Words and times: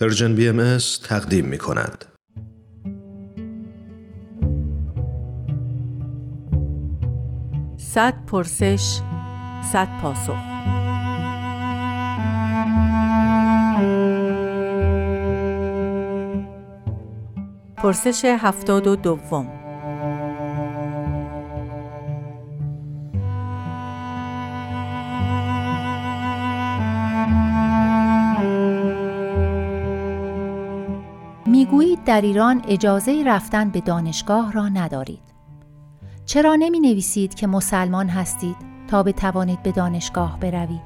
پرژن 0.00 0.34
بی 0.34 0.48
ام 0.48 0.78
تقدیم 1.04 1.44
می 1.44 1.58
کند. 1.58 2.04
صد 7.78 8.14
پرسش 8.26 9.00
صد 9.72 9.88
پاسخ 10.02 10.36
پرسش 17.76 18.24
هفتاد 18.24 18.86
و 18.86 18.96
دوم 18.96 19.59
در 32.10 32.20
ایران 32.20 32.62
اجازه 32.68 33.22
رفتن 33.26 33.70
به 33.70 33.80
دانشگاه 33.80 34.52
را 34.52 34.68
ندارید. 34.68 35.22
چرا 36.26 36.54
نمی 36.54 36.80
نویسید 36.80 37.34
که 37.34 37.46
مسلمان 37.46 38.08
هستید 38.08 38.56
تا 38.88 39.02
بتوانید 39.02 39.62
به 39.62 39.72
دانشگاه 39.72 40.40
بروید؟ 40.40 40.80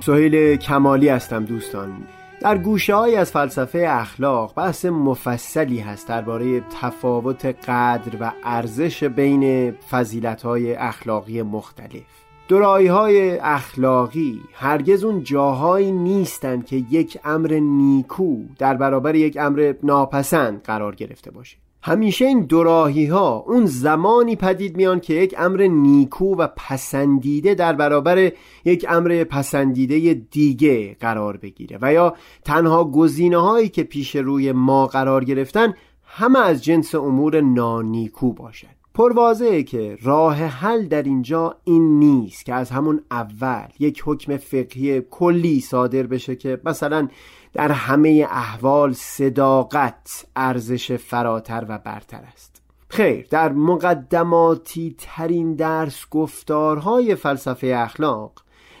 سهیل 0.00 0.56
کمالی 0.56 1.08
هستم 1.08 1.44
دوستان 1.44 2.06
در 2.42 2.58
گوشه 2.58 2.94
های 2.94 3.16
از 3.16 3.30
فلسفه 3.30 3.86
اخلاق 3.90 4.54
بحث 4.56 4.84
مفصلی 4.84 5.78
هست 5.78 6.08
درباره 6.08 6.60
تفاوت 6.60 7.46
قدر 7.46 8.16
و 8.20 8.32
ارزش 8.44 9.04
بین 9.04 9.70
فضیلت 9.70 10.42
های 10.42 10.74
اخلاقی 10.74 11.42
مختلف 11.42 12.29
دورایی 12.50 12.86
های 12.86 13.38
اخلاقی 13.38 14.40
هرگز 14.52 15.04
اون 15.04 15.22
جاهایی 15.24 15.92
نیستند 15.92 16.66
که 16.66 16.76
یک 16.90 17.18
امر 17.24 17.58
نیکو 17.62 18.36
در 18.58 18.74
برابر 18.74 19.14
یک 19.14 19.36
امر 19.40 19.74
ناپسند 19.82 20.62
قرار 20.62 20.94
گرفته 20.94 21.30
باشه. 21.30 21.56
همیشه 21.82 22.24
این 22.24 22.40
دوراهی 22.40 23.06
ها 23.06 23.44
اون 23.46 23.66
زمانی 23.66 24.36
پدید 24.36 24.76
میان 24.76 25.00
که 25.00 25.14
یک 25.14 25.34
امر 25.38 25.62
نیکو 25.62 26.36
و 26.36 26.48
پسندیده 26.56 27.54
در 27.54 27.72
برابر 27.72 28.32
یک 28.64 28.86
امر 28.88 29.24
پسندیده 29.24 30.14
دیگه 30.14 30.96
قرار 31.00 31.36
بگیره 31.36 31.78
و 31.82 31.92
یا 31.92 32.14
تنها 32.44 32.84
گزینه 32.84 33.38
هایی 33.38 33.68
که 33.68 33.82
پیش 33.82 34.16
روی 34.16 34.52
ما 34.52 34.86
قرار 34.86 35.24
گرفتن 35.24 35.74
همه 36.04 36.38
از 36.38 36.64
جنس 36.64 36.94
امور 36.94 37.40
نانیکو 37.40 38.32
باشد 38.32 38.79
پروازه 38.94 39.62
که 39.62 39.98
راه 40.02 40.36
حل 40.36 40.86
در 40.86 41.02
اینجا 41.02 41.56
این 41.64 41.98
نیست 41.98 42.44
که 42.44 42.54
از 42.54 42.70
همون 42.70 43.00
اول 43.10 43.66
یک 43.78 44.02
حکم 44.06 44.36
فقهی 44.36 45.00
کلی 45.00 45.60
صادر 45.60 46.02
بشه 46.02 46.36
که 46.36 46.60
مثلا 46.64 47.08
در 47.52 47.72
همه 47.72 48.26
احوال 48.30 48.92
صداقت 48.92 50.26
ارزش 50.36 50.92
فراتر 50.92 51.66
و 51.68 51.78
برتر 51.78 52.22
است. 52.32 52.62
خیر 52.88 53.26
در 53.30 53.52
مقدماتی 53.52 54.94
ترین 54.98 55.54
درس 55.54 56.06
گفتارهای 56.10 57.14
فلسفه 57.14 57.66
اخلاق 57.76 58.32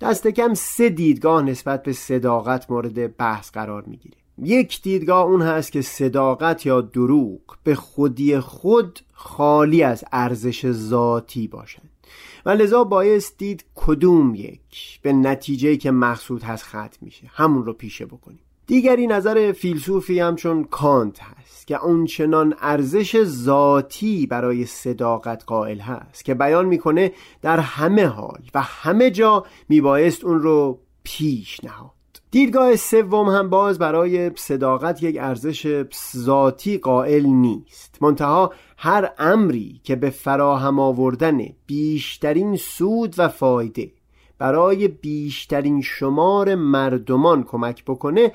دست 0.00 0.28
کم 0.28 0.54
سه 0.54 0.88
دیدگاه 0.88 1.42
نسبت 1.42 1.82
به 1.82 1.92
صداقت 1.92 2.70
مورد 2.70 3.16
بحث 3.16 3.50
قرار 3.50 3.82
می‌گیره 3.86 4.21
یک 4.38 4.82
دیدگاه 4.82 5.24
اون 5.24 5.42
هست 5.42 5.72
که 5.72 5.82
صداقت 5.82 6.66
یا 6.66 6.80
دروغ 6.80 7.40
به 7.64 7.74
خودی 7.74 8.40
خود 8.40 9.00
خالی 9.12 9.82
از 9.82 10.04
ارزش 10.12 10.70
ذاتی 10.72 11.48
باشند 11.48 11.90
و 12.46 12.50
لذا 12.50 12.84
باعث 12.84 13.32
دید 13.38 13.64
کدوم 13.74 14.34
یک 14.34 15.00
به 15.02 15.12
نتیجه 15.12 15.76
که 15.76 15.90
مقصود 15.90 16.42
هست 16.42 16.64
ختم 16.64 16.98
میشه. 17.00 17.30
همون 17.32 17.64
رو 17.64 17.72
پیشه 17.72 18.06
بکنیم. 18.06 18.40
دیگری 18.66 19.06
نظر 19.06 19.52
فیلسوفی 19.52 20.20
همچون 20.20 20.64
کانت 20.64 21.20
هست 21.20 21.66
که 21.66 21.84
اونچنان 21.84 22.54
ارزش 22.60 23.24
ذاتی 23.24 24.26
برای 24.26 24.66
صداقت 24.66 25.44
قائل 25.46 25.78
هست 25.78 26.24
که 26.24 26.34
بیان 26.34 26.66
می‌کنه 26.66 27.12
در 27.42 27.60
همه 27.60 28.06
حال 28.06 28.42
و 28.54 28.62
همه 28.62 29.10
جا 29.10 29.46
میبایست 29.68 30.24
اون 30.24 30.42
رو 30.42 30.78
پیش 31.02 31.64
نهاد. 31.64 32.01
دیدگاه 32.32 32.76
سوم 32.76 33.28
هم 33.28 33.50
باز 33.50 33.78
برای 33.78 34.30
صداقت 34.36 35.02
یک 35.02 35.16
ارزش 35.20 35.84
ذاتی 36.16 36.78
قائل 36.78 37.26
نیست. 37.26 37.98
منتها 38.00 38.52
هر 38.76 39.12
امری 39.18 39.80
که 39.84 39.96
به 39.96 40.10
فراهم 40.10 40.78
آوردن 40.78 41.38
بیشترین 41.66 42.56
سود 42.56 43.14
و 43.18 43.28
فایده 43.28 43.92
برای 44.38 44.88
بیشترین 44.88 45.82
شمار 45.82 46.54
مردمان 46.54 47.42
کمک 47.42 47.84
بکنه 47.84 48.32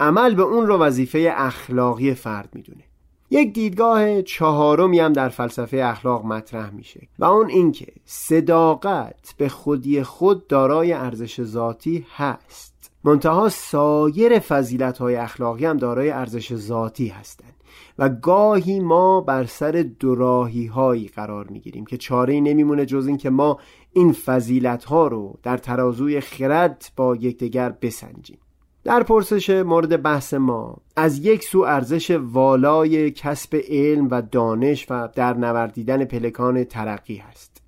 عمل 0.00 0.34
به 0.34 0.42
اون 0.42 0.66
رو 0.66 0.78
وظیفه 0.78 1.32
اخلاقی 1.36 2.14
فرد 2.14 2.48
می‌دونه. 2.52 2.84
یک 3.30 3.52
دیدگاه 3.52 4.22
چهارمی 4.22 5.00
هم 5.00 5.12
در 5.12 5.28
فلسفه 5.28 5.76
اخلاق 5.84 6.24
مطرح 6.24 6.70
میشه 6.70 7.08
و 7.18 7.24
اون 7.24 7.50
اینکه 7.50 7.86
صداقت 8.04 9.34
به 9.38 9.48
خودی 9.48 10.02
خود 10.02 10.46
دارای 10.46 10.92
ارزش 10.92 11.42
ذاتی 11.42 12.06
هست. 12.16 12.69
منتها 13.04 13.48
سایر 13.48 14.38
فضیلت 14.38 14.98
های 14.98 15.16
اخلاقی 15.16 15.64
هم 15.64 15.76
دارای 15.76 16.10
ارزش 16.10 16.54
ذاتی 16.54 17.08
هستند 17.08 17.54
و 17.98 18.08
گاهی 18.08 18.80
ما 18.80 19.20
بر 19.20 19.44
سر 19.44 19.84
دوراهی 20.00 20.66
هایی 20.66 21.08
قرار 21.08 21.46
می‌گیریم 21.48 21.86
که 21.86 21.96
چاره 21.96 22.40
نمیمونه 22.40 22.86
جز 22.86 23.06
این 23.06 23.16
که 23.16 23.30
ما 23.30 23.58
این 23.92 24.12
فضیلت 24.12 24.84
ها 24.84 25.06
رو 25.06 25.38
در 25.42 25.56
ترازوی 25.56 26.20
خرد 26.20 26.92
با 26.96 27.16
یکدیگر 27.16 27.74
بسنجیم. 27.82 28.38
در 28.84 29.02
پرسش 29.02 29.50
مورد 29.50 30.02
بحث 30.02 30.34
ما 30.34 30.76
از 30.96 31.18
یک 31.18 31.44
سو 31.44 31.60
ارزش 31.60 32.10
والای 32.10 33.10
کسب 33.10 33.60
علم 33.68 34.08
و 34.10 34.22
دانش 34.22 34.86
و 34.90 35.08
در 35.14 35.34
نوردیدن 35.34 36.04
پلکان 36.04 36.64
ترقی 36.64 37.16
هست. 37.16 37.62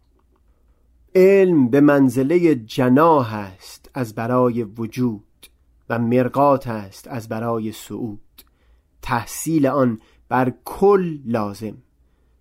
علم 1.14 1.68
به 1.68 1.80
منزله 1.80 2.54
جناح 2.54 3.34
است 3.34 3.81
از 3.94 4.14
برای 4.14 4.62
وجود 4.62 5.46
و 5.88 5.98
مرقات 5.98 6.66
است 6.66 7.08
از 7.08 7.28
برای 7.28 7.72
صعود. 7.72 8.20
تحصیل 9.02 9.66
آن 9.66 9.98
بر 10.28 10.52
کل 10.64 11.18
لازم. 11.24 11.76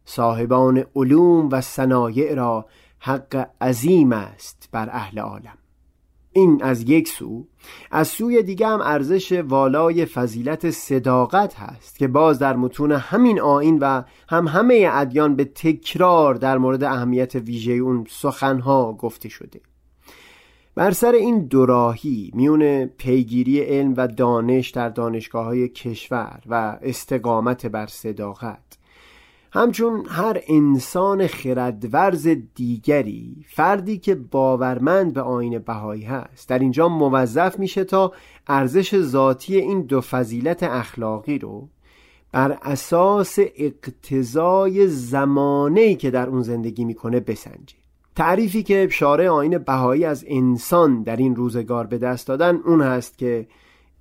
صاحبان 0.05 0.85
علوم 0.95 1.49
و 1.51 1.61
صنایع 1.61 2.33
را 2.33 2.65
حق 2.99 3.49
عظیم 3.61 4.11
است 4.13 4.69
بر 4.71 4.89
اهل 4.89 5.19
عالم. 5.19 5.57
این 6.33 6.63
از 6.63 6.89
یک 6.89 7.07
سو. 7.07 7.47
از 7.91 8.07
سوی 8.07 8.43
دیگه 8.43 8.67
هم 8.67 8.81
ارزش 8.81 9.31
والای 9.31 10.05
فضیلت 10.05 10.71
صداقت 10.71 11.55
هست 11.55 11.97
که 11.97 12.07
باز 12.07 12.39
در 12.39 12.55
متون 12.55 12.91
همین 12.91 13.41
آین 13.41 13.79
و 13.79 14.03
هم 14.29 14.47
همه 14.47 14.89
ادیان 14.91 15.35
به 15.35 15.45
تکرار 15.45 16.35
در 16.35 16.57
مورد 16.57 16.83
اهمیت 16.83 17.35
ویژه 17.35 17.73
اون 17.73 18.05
سخنها 18.09 18.93
گفته 18.93 19.29
شده. 19.29 19.61
بر 20.75 20.91
سر 20.91 21.11
این 21.11 21.39
دوراهی 21.39 22.31
میون 22.33 22.85
پیگیری 22.85 23.59
علم 23.59 23.93
و 23.97 24.07
دانش 24.07 24.69
در 24.69 24.89
دانشگاه 24.89 25.45
های 25.45 25.69
کشور 25.69 26.39
و 26.45 26.77
استقامت 26.81 27.65
بر 27.65 27.87
صداقت 27.87 28.77
همچون 29.53 30.05
هر 30.09 30.41
انسان 30.47 31.27
خردورز 31.27 32.27
دیگری 32.55 33.45
فردی 33.47 33.97
که 33.97 34.15
باورمند 34.15 35.13
به 35.13 35.21
آین 35.21 35.59
بهایی 35.59 36.03
هست. 36.03 36.49
در 36.49 36.59
اینجا 36.59 36.87
موظف 36.87 37.59
میشه 37.59 37.83
تا 37.83 38.13
ارزش 38.47 38.99
ذاتی 38.99 39.57
این 39.57 39.81
دو 39.81 40.01
فضیلت 40.01 40.63
اخلاقی 40.63 41.39
رو 41.39 41.69
بر 42.31 42.57
اساس 42.61 43.39
اقتضای 43.55 44.87
زمانهی 44.87 45.95
که 45.95 46.11
در 46.11 46.29
اون 46.29 46.41
زندگی 46.41 46.85
می‌کنه 46.85 47.19
بسنجه. 47.19 47.80
تعریفی 48.21 48.63
که 48.63 48.87
شارع 48.91 49.27
آین 49.27 49.57
بهایی 49.57 50.05
از 50.05 50.25
انسان 50.27 51.03
در 51.03 51.15
این 51.15 51.35
روزگار 51.35 51.87
به 51.87 51.97
دست 51.97 52.27
دادن 52.27 52.55
اون 52.55 52.81
هست 52.81 53.17
که 53.17 53.47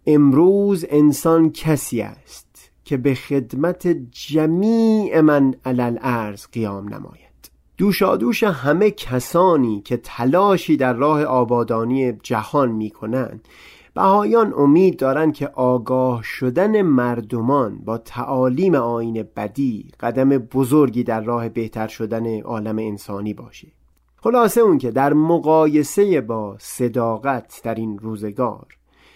امروز 0.06 0.86
انسان 0.88 1.52
کسی 1.52 2.00
است 2.00 2.70
که 2.84 2.96
به 2.96 3.14
خدمت 3.14 3.88
جمیع 4.10 5.20
من 5.20 5.54
علل 5.64 5.98
ارز 6.00 6.46
قیام 6.52 6.94
نماید. 6.94 7.50
دوشادوش 7.76 8.42
همه 8.42 8.90
کسانی 8.90 9.80
که 9.80 9.96
تلاشی 9.96 10.76
در 10.76 10.92
راه 10.92 11.24
آبادانی 11.24 12.12
جهان 12.12 12.72
می 12.72 12.90
کنند 12.90 13.48
بهایان 13.94 14.54
امید 14.56 14.96
دارند 14.96 15.34
که 15.34 15.48
آگاه 15.48 16.22
شدن 16.22 16.82
مردمان 16.82 17.78
با 17.78 17.98
تعالیم 17.98 18.74
آین 18.74 19.28
بدی 19.36 19.88
قدم 20.00 20.28
بزرگی 20.28 21.04
در 21.04 21.20
راه 21.20 21.48
بهتر 21.48 21.88
شدن 21.88 22.40
عالم 22.40 22.78
انسانی 22.78 23.34
باشه. 23.34 23.79
خلاصه 24.22 24.60
اون 24.60 24.78
که 24.78 24.90
در 24.90 25.12
مقایسه 25.12 26.20
با 26.20 26.56
صداقت 26.58 27.60
در 27.64 27.74
این 27.74 27.98
روزگار 27.98 28.66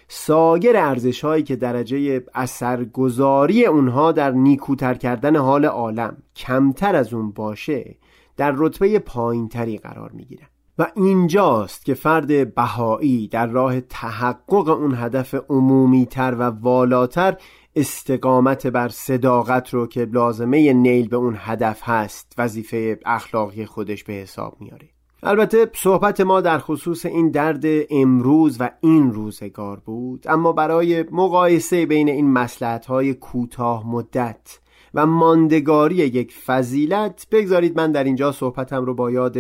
سایر 0.09 0.77
ارزش 0.77 1.25
هایی 1.25 1.43
که 1.43 1.57
درجه 1.57 2.25
اثرگذاری 2.35 3.67
اونها 3.67 4.13
در 4.13 4.31
نیکوتر 4.31 4.95
کردن 4.95 5.37
حال 5.37 5.65
عالم 5.65 6.17
کمتر 6.37 6.97
از 6.97 7.15
اون 7.15 7.31
باشه 7.31 7.97
در 8.37 8.55
رتبه 8.57 8.99
پایینتری 8.99 9.79
قرار 9.79 10.11
می‌گیرن. 10.11 10.47
و 10.79 10.87
اینجاست 10.97 11.85
که 11.85 11.95
فرد 11.95 12.55
بهایی 12.55 13.29
در 13.29 13.47
راه 13.47 13.81
تحقق 13.81 14.69
اون 14.69 14.95
هدف 14.95 15.35
عمومی 15.49 16.07
تر 16.07 16.35
و 16.39 16.43
والاتر 16.43 17.37
استقامت 17.77 18.67
بر 18.67 18.89
صداقت 18.89 19.75
رو 19.75 19.87
که 19.87 20.05
لازمه 20.05 20.73
نیل 20.73 21.09
به 21.09 21.17
اون 21.17 21.37
هدف 21.39 21.81
هست 21.83 22.35
وظیفه 22.39 22.99
اخلاقی 23.07 23.67
خودش 23.67 24.05
به 24.05 24.13
حساب 24.13 24.57
میاره. 24.61 24.94
البته 25.27 25.71
صحبت 25.75 26.21
ما 26.21 26.41
در 26.41 26.59
خصوص 26.59 27.07
این 27.07 27.31
درد 27.31 27.65
امروز 27.91 28.57
و 28.61 28.71
این 28.81 29.13
روزگار 29.13 29.81
بود 29.81 30.27
اما 30.29 30.53
برای 30.53 31.05
مقایسه 31.13 31.87
بین 31.87 32.09
این 32.09 32.31
مسلحت 32.31 32.87
های 32.87 33.15
کوتاه 33.15 33.91
مدت 33.91 34.59
و 34.95 35.07
ماندگاری 35.07 35.95
یک 35.95 36.33
فضیلت 36.33 37.27
بگذارید 37.31 37.77
من 37.77 37.93
در 37.93 38.05
اینجا 38.05 38.33
صحبتم 38.33 38.85
رو 38.85 38.95
با 38.95 39.11
یاد 39.11 39.37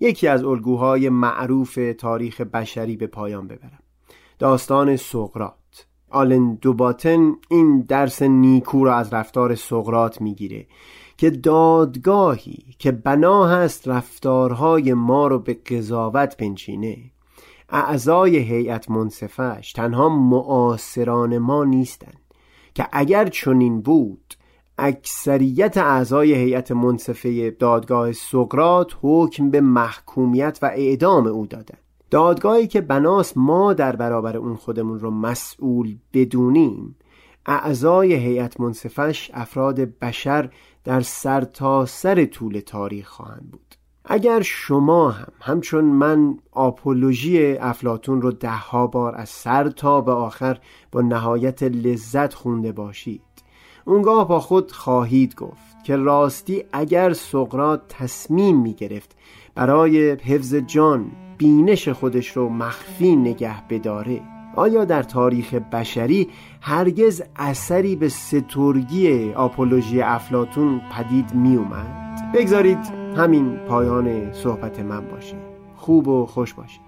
یکی 0.00 0.28
از 0.28 0.44
الگوهای 0.44 1.08
معروف 1.08 1.78
تاریخ 1.98 2.40
بشری 2.40 2.96
به 2.96 3.06
پایان 3.06 3.46
ببرم. 3.46 3.82
داستان 4.38 4.96
سقرات 4.96 5.86
آلن 6.10 6.54
دوباتن 6.54 7.36
این 7.50 7.80
درس 7.80 8.22
نیکو 8.22 8.84
را 8.84 8.96
از 8.96 9.12
رفتار 9.12 9.54
سقرات 9.54 10.20
می‌گیره. 10.20 10.66
که 11.18 11.30
دادگاهی 11.30 12.64
که 12.78 12.92
بنا 12.92 13.46
هست 13.46 13.88
رفتارهای 13.88 14.94
ما 14.94 15.26
رو 15.26 15.38
به 15.38 15.54
قضاوت 15.54 16.36
پنچینه 16.36 16.96
اعضای 17.68 18.36
هیئت 18.36 18.90
منصفش 18.90 19.72
تنها 19.72 20.08
معاصران 20.08 21.38
ما 21.38 21.64
نیستند 21.64 22.20
که 22.74 22.88
اگر 22.92 23.28
چنین 23.28 23.80
بود 23.80 24.34
اکثریت 24.78 25.76
اعضای 25.76 26.34
هیئت 26.34 26.72
منصفه 26.72 27.50
دادگاه 27.50 28.12
سقرات 28.12 28.96
حکم 29.02 29.50
به 29.50 29.60
محکومیت 29.60 30.58
و 30.62 30.66
اعدام 30.66 31.26
او 31.26 31.46
دادند. 31.46 31.82
دادگاهی 32.10 32.66
که 32.66 32.80
بناس 32.80 33.32
ما 33.36 33.72
در 33.72 33.96
برابر 33.96 34.36
اون 34.36 34.56
خودمون 34.56 35.00
رو 35.00 35.10
مسئول 35.10 35.96
بدونیم 36.12 36.96
اعضای 37.46 38.14
هیئت 38.14 38.60
منصفش 38.60 39.30
افراد 39.34 39.80
بشر 39.80 40.50
در 40.88 41.00
سرتاسر 41.00 42.14
سر 42.14 42.24
طول 42.24 42.60
تاریخ 42.60 43.08
خواهند 43.08 43.48
بود. 43.50 43.74
اگر 44.04 44.42
شما 44.42 45.10
هم 45.10 45.32
همچون 45.40 45.84
من 45.84 46.38
آپولوژی 46.52 47.56
افلاتون 47.56 48.22
رو 48.22 48.32
دهها 48.32 48.86
بار 48.86 49.14
از 49.16 49.28
سر 49.28 49.70
تا 49.70 50.00
به 50.00 50.12
آخر 50.12 50.58
با 50.92 51.00
نهایت 51.00 51.62
لذت 51.62 52.34
خونده 52.34 52.72
باشید 52.72 53.22
اونگاه 53.84 54.28
با 54.28 54.40
خود 54.40 54.72
خواهید 54.72 55.34
گفت 55.34 55.84
که 55.84 55.96
راستی 55.96 56.64
اگر 56.72 57.12
سقرات 57.12 57.82
تصمیم 57.88 58.60
می 58.60 58.74
گرفت 58.74 59.16
برای 59.54 60.10
حفظ 60.10 60.54
جان 60.54 61.10
بینش 61.38 61.88
خودش 61.88 62.36
رو 62.36 62.48
مخفی 62.48 63.16
نگه 63.16 63.68
بداره 63.68 64.37
آیا 64.58 64.84
در 64.84 65.02
تاریخ 65.02 65.54
بشری 65.54 66.28
هرگز 66.60 67.22
اثری 67.36 67.96
به 67.96 68.08
سترگی 68.08 69.32
آپولوژی 69.32 70.02
افلاتون 70.02 70.80
پدید 70.96 71.34
می 71.34 71.56
اومد؟ 71.56 72.32
بگذارید 72.34 72.78
همین 73.16 73.56
پایان 73.56 74.32
صحبت 74.32 74.80
من 74.80 75.08
باشه 75.08 75.36
خوب 75.76 76.08
و 76.08 76.26
خوش 76.26 76.54
باشید 76.54 76.80